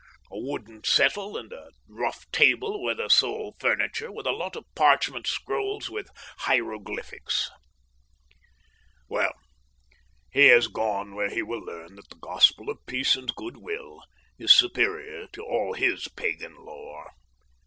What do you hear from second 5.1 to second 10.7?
scrolls with hieroglyphics. Well, he has